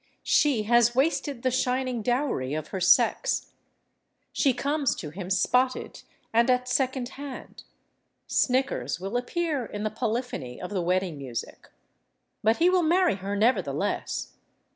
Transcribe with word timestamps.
She 0.23 0.63
has 0.63 0.95
wasted 0.95 1.43
the 1.43 1.51
shining 1.51 2.01
dowry 2.01 2.55
of 2.55 2.69
her 2.69 2.79
sex; 2.81 3.51
she 4.33 4.51
comes 4.51 4.95
to 4.95 5.11
him 5.11 5.29
spotted 5.29 6.01
and 6.33 6.49
at 6.49 6.67
second 6.67 7.09
hand; 7.09 7.61
snickers 8.25 8.99
will 8.99 9.15
appear 9.15 9.63
in 9.63 9.83
the 9.83 9.91
polyphony 9.91 10.59
of 10.59 10.71
the 10.71 10.81
wedding 10.81 11.19
music—but 11.19 12.57
he 12.57 12.67
will 12.67 12.81
marry 12.81 13.13
her 13.17 13.35
nevertheless. 13.35 14.33